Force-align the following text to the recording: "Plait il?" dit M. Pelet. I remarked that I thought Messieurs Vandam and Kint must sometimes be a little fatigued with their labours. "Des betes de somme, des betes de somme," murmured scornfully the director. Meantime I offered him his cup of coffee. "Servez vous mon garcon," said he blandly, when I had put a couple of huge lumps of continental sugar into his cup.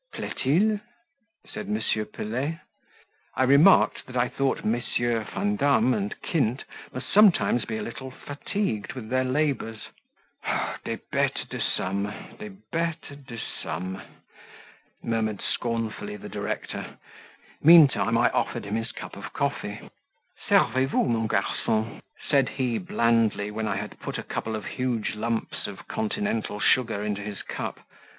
"Plait 0.13 0.47
il?" 0.47 0.79
dit 1.53 1.57
M. 1.67 1.79
Pelet. 2.11 2.57
I 3.35 3.43
remarked 3.43 4.07
that 4.07 4.17
I 4.17 4.29
thought 4.29 4.65
Messieurs 4.65 5.27
Vandam 5.27 5.93
and 5.93 6.19
Kint 6.23 6.63
must 6.91 7.13
sometimes 7.13 7.65
be 7.65 7.77
a 7.77 7.83
little 7.83 8.09
fatigued 8.09 8.93
with 8.93 9.09
their 9.11 9.23
labours. 9.23 9.89
"Des 10.85 10.97
betes 11.11 11.45
de 11.45 11.59
somme, 11.61 12.11
des 12.39 12.49
betes 12.71 13.09
de 13.09 13.37
somme," 13.61 14.01
murmured 15.03 15.39
scornfully 15.39 16.15
the 16.15 16.27
director. 16.29 16.97
Meantime 17.61 18.17
I 18.17 18.31
offered 18.31 18.65
him 18.65 18.77
his 18.77 18.91
cup 18.91 19.15
of 19.15 19.31
coffee. 19.33 19.87
"Servez 20.49 20.89
vous 20.89 21.07
mon 21.09 21.27
garcon," 21.27 22.01
said 22.27 22.49
he 22.49 22.79
blandly, 22.79 23.51
when 23.51 23.67
I 23.67 23.75
had 23.75 23.99
put 23.99 24.17
a 24.17 24.23
couple 24.23 24.55
of 24.55 24.65
huge 24.65 25.13
lumps 25.13 25.67
of 25.67 25.87
continental 25.87 26.59
sugar 26.59 27.03
into 27.03 27.21
his 27.21 27.43
cup. 27.43 27.81